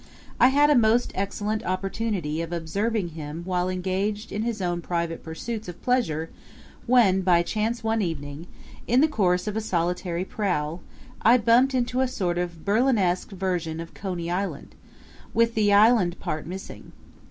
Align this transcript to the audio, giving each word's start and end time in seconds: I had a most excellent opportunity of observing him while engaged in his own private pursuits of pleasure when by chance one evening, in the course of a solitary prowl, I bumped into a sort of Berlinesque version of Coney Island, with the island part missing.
I 0.39 0.47
had 0.47 0.71
a 0.71 0.75
most 0.75 1.11
excellent 1.13 1.63
opportunity 1.63 2.41
of 2.41 2.51
observing 2.51 3.09
him 3.09 3.43
while 3.45 3.69
engaged 3.69 4.31
in 4.31 4.41
his 4.41 4.59
own 4.59 4.81
private 4.81 5.21
pursuits 5.21 5.67
of 5.67 5.79
pleasure 5.83 6.31
when 6.87 7.21
by 7.21 7.43
chance 7.43 7.83
one 7.83 8.01
evening, 8.01 8.47
in 8.87 9.01
the 9.01 9.07
course 9.07 9.45
of 9.45 9.55
a 9.55 9.61
solitary 9.61 10.25
prowl, 10.25 10.81
I 11.21 11.37
bumped 11.37 11.75
into 11.75 11.99
a 12.01 12.07
sort 12.07 12.39
of 12.39 12.65
Berlinesque 12.65 13.29
version 13.29 13.79
of 13.79 13.93
Coney 13.93 14.31
Island, 14.31 14.73
with 15.35 15.53
the 15.53 15.71
island 15.71 16.19
part 16.19 16.47
missing. 16.47 16.93